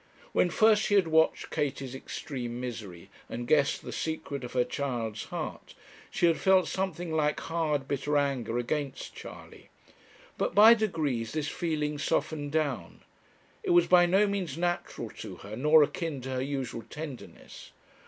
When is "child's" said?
4.63-5.25